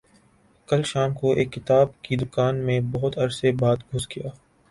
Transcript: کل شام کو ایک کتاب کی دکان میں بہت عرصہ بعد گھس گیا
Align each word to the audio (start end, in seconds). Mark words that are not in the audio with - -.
کل 0.69 0.81
شام 0.83 1.13
کو 1.13 1.33
ایک 1.33 1.51
کتاب 1.53 1.87
کی 2.01 2.15
دکان 2.15 2.55
میں 2.65 2.79
بہت 2.91 3.17
عرصہ 3.17 3.51
بعد 3.59 3.77
گھس 3.93 4.09
گیا 4.09 4.29